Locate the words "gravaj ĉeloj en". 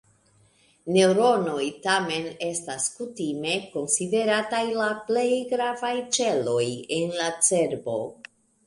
5.55-7.17